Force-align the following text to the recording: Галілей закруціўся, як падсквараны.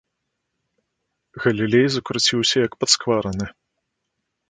Галілей 1.45 1.87
закруціўся, 1.99 2.57
як 2.67 2.71
падсквараны. 2.83 3.47